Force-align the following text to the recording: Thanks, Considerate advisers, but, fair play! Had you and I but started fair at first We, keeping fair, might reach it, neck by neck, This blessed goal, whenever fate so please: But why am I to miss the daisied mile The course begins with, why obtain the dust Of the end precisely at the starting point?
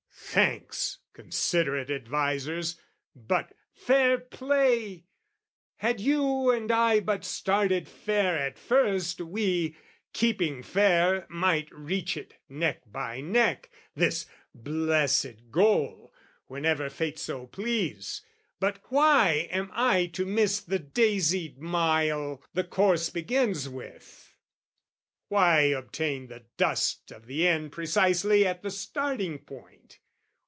Thanks, 0.33 0.99
Considerate 1.13 1.89
advisers, 1.91 2.79
but, 3.13 3.53
fair 3.73 4.17
play! 4.17 5.03
Had 5.75 5.99
you 5.99 6.49
and 6.51 6.71
I 6.71 7.01
but 7.01 7.25
started 7.25 7.85
fair 7.89 8.37
at 8.37 8.57
first 8.57 9.19
We, 9.19 9.75
keeping 10.13 10.63
fair, 10.63 11.25
might 11.29 11.67
reach 11.73 12.15
it, 12.15 12.35
neck 12.47 12.83
by 12.89 13.19
neck, 13.19 13.69
This 13.93 14.25
blessed 14.55 15.51
goal, 15.51 16.13
whenever 16.47 16.89
fate 16.89 17.19
so 17.19 17.45
please: 17.45 18.21
But 18.57 18.79
why 18.87 19.49
am 19.51 19.69
I 19.73 20.05
to 20.13 20.25
miss 20.25 20.61
the 20.61 20.79
daisied 20.79 21.57
mile 21.59 22.41
The 22.53 22.63
course 22.63 23.09
begins 23.09 23.67
with, 23.67 24.33
why 25.27 25.63
obtain 25.63 26.27
the 26.27 26.45
dust 26.55 27.11
Of 27.11 27.25
the 27.25 27.45
end 27.45 27.73
precisely 27.73 28.47
at 28.47 28.61
the 28.63 28.71
starting 28.71 29.37
point? 29.39 29.97